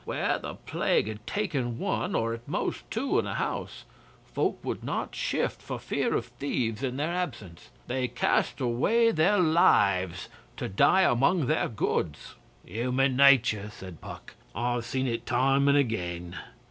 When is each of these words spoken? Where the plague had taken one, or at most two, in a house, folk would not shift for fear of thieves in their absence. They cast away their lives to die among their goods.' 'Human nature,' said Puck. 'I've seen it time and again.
Where 0.03 0.39
the 0.39 0.55
plague 0.55 1.07
had 1.07 1.27
taken 1.27 1.77
one, 1.77 2.15
or 2.15 2.33
at 2.33 2.47
most 2.47 2.89
two, 2.89 3.19
in 3.19 3.27
a 3.27 3.35
house, 3.35 3.83
folk 4.33 4.57
would 4.65 4.83
not 4.83 5.13
shift 5.13 5.61
for 5.61 5.77
fear 5.77 6.15
of 6.15 6.25
thieves 6.25 6.81
in 6.81 6.97
their 6.97 7.13
absence. 7.13 7.69
They 7.85 8.07
cast 8.07 8.59
away 8.59 9.11
their 9.11 9.37
lives 9.37 10.27
to 10.57 10.67
die 10.67 11.03
among 11.03 11.45
their 11.45 11.69
goods.' 11.69 12.33
'Human 12.65 13.15
nature,' 13.15 13.69
said 13.71 14.01
Puck. 14.01 14.33
'I've 14.55 14.85
seen 14.85 15.05
it 15.05 15.27
time 15.27 15.67
and 15.67 15.77
again. 15.77 16.35